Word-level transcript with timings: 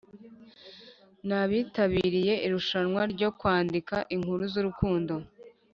n’abitabiriye 1.27 2.33
irushanwa 2.45 3.01
ryo 3.13 3.29
kwandika 3.39 3.95
inkuru 4.15 4.43
z’urukundo 4.53 5.13